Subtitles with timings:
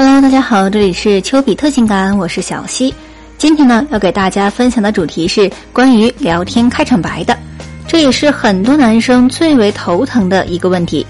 [0.00, 2.94] Hello，大家好，这里是丘比特情感，我是小溪。
[3.36, 7.36] 今天呢，要给大家分享的主题是关于聊天开场白的，
[7.84, 11.04] 这也是很多男生最为头疼的一个问题。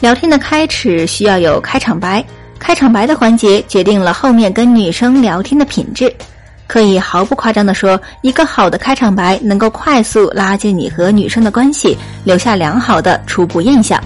[0.00, 2.24] 聊天的开始需要有开场白，
[2.56, 6.14] 开场白的环节决定了后面跟女生聊天的品质。
[6.68, 14.00] 可以毫不夸张的说，一个好的开场白能够快速拉近你和女生的关系，留下良好的初步印象。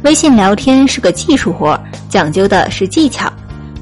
[0.00, 1.78] 微信聊天是个技术活，
[2.14, 3.28] 讲究的是技巧。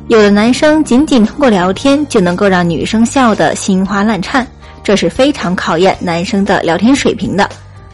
[0.09, 4.47] 有的男生仅仅通过聊天就能够让女生笑得心花乱颤，
[4.83, 7.47] 这是非常考验男生的聊天水平的。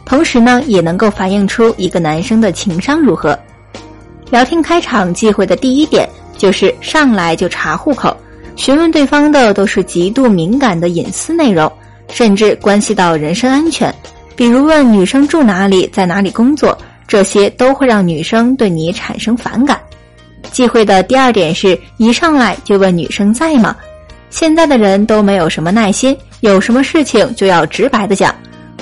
[0.05, 3.37] 同时呢，也能够反映出一个男生的情商如何。
[4.31, 6.07] 聊天开场忌讳的第一点
[6.37, 8.15] 就是上来就查户口。
[8.55, 11.69] 询问对方的都是极度敏感的隐私内容，
[12.13, 13.93] 甚至关系到人身安全。
[14.37, 16.77] 比如问女生住哪里，在哪里工作，
[17.09, 19.77] 这些都会让女生对你产生反感。
[20.51, 23.75] 忌讳的第二点是一上来就问女生在吗？
[24.29, 28.33] 现在的人都没有什么耐心，有什么事情就要直白的讲，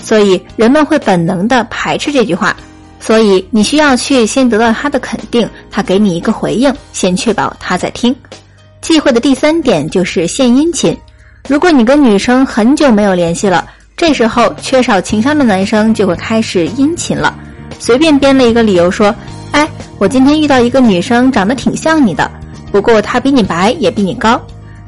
[0.02, 2.56] 所以人们会本能的排斥这句话。
[3.00, 8.13] 所以你需要去先得到他的肯定，他给你一个回应，先确保他在听。
[8.81, 10.97] 忌讳的第三点就是献殷勤。
[11.47, 17.34] 如果你跟女生很久没有联系了，这时候缺少情商的男生就会开始殷勤了，
[17.80, 19.13] 随便编了一个理由说：“，
[20.00, 22.30] 我今天遇到一个女生，长得挺像你的，
[22.72, 24.40] 不过她比你白，也比你高。”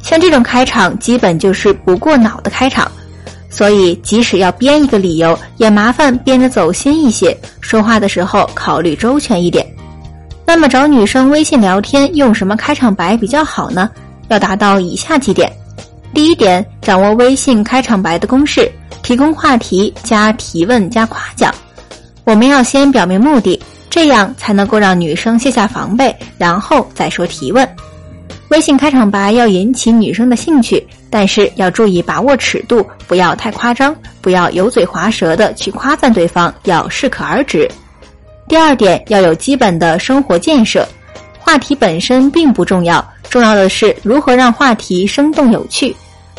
[0.02, 2.90] 像这种开场，基本就是不过脑的开场。
[3.50, 9.66] 所以，即使要编一个理由，也麻烦编得走心一些，说话的时候考虑周全一点。
[10.46, 13.90] 那么找女生微信聊天用什么开场白比较好呢？
[14.30, 15.52] 要达到以下几点：
[16.14, 18.72] 第一点，掌握微信开场白的公式，
[19.02, 21.54] 提供话题加提问加夸奖。
[22.24, 27.68] 我们要先表明目的，这样才能够让女生卸下防备，然后再说提问。
[28.50, 37.69] 微信开场白要引起女生的兴趣，但是要注意把握尺度，不要太夸张，不要油嘴滑舌的去夸赞对方，要适可而止。
[38.47, 40.88] 第二点要有基本的生活建设，
[41.38, 45.96] 话题本身并不重要，重要的是如何让话题生动有趣。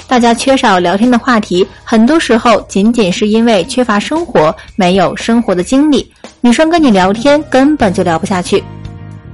[0.08, 6.12] 大家缺少聊天的话题，很多时候仅仅是因为缺乏生活，没有生活的经历。
[6.42, 8.64] 女生跟你聊天根本就聊不下去。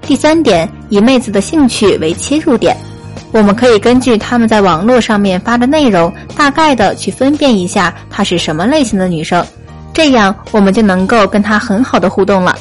[0.03, 2.77] 第三点，以妹子的兴趣为切入点，
[3.31, 9.45] 我们可以根据他们在网络上面发的内容，大概的去分辨一下她是什么类型的女生。
[9.93, 12.57] 这样我们就能够跟她很好的互动了。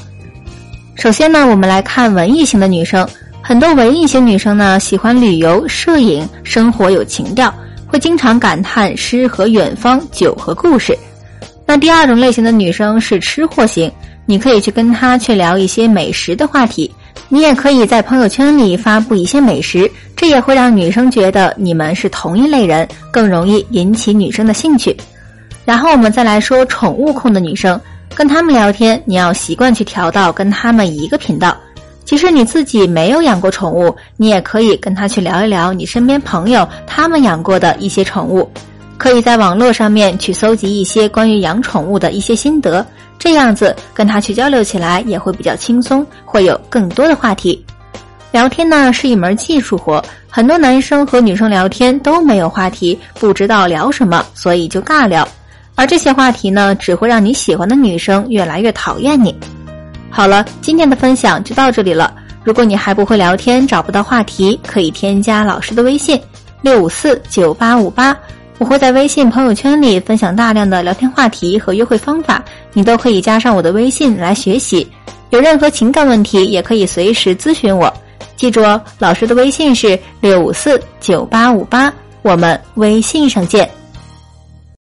[0.93, 3.07] 首先呢，我们来看文艺型的女生。
[3.41, 7.51] 很多文艺型女生呢，喜欢旅游、摄影，生活有情调，
[7.87, 10.97] 会经常感叹诗和远方、酒和故事。
[11.65, 13.91] 那第二种类型的女生是吃货型，
[14.25, 16.93] 你可以去跟她去聊一些美食的话题。
[17.27, 24.95] 你也可以在朋友圈里发布一些美食，这也会让女生觉得你们是同一类人，更容易引起女生的兴趣。
[25.65, 27.81] 然后我们再来说宠物控的女生，
[28.13, 31.57] 跟他们聊天，你要习惯去调到跟他们一个频道。
[32.03, 38.47] 即使你自己没有养过宠物，你也可以跟她去聊一聊你身边朋友他们养过的一些宠物。
[38.97, 42.85] 可以在网络上面去搜集一些关于养宠物的一些心得，
[43.19, 47.63] 这样子跟他去交流起来也会比较轻松，会有更多的话题。
[48.31, 55.27] 聊天呢是一门技术活，很多男生和女生聊天都没有话题，不知道聊什么，所以就尬聊。
[55.75, 59.33] 而这些话题呢，只会让你喜欢的女生越来越讨厌你。
[60.09, 62.13] 好了，今天的分享就到这里了。
[62.43, 66.19] 如果你还不会聊天，找不到话题，可以添加老师的微信
[66.61, 68.15] 六五四九八五八，
[68.57, 72.43] 我会在微信朋友圈里分享大量的聊天话题和约会方法，
[72.73, 74.87] 你都可以加上我的微信来学习。
[75.31, 77.93] 有任何情感问题，也可以随时咨询我。
[78.37, 83.69] 记住哦，老师的微信是六五四九八五八，我们微信上见。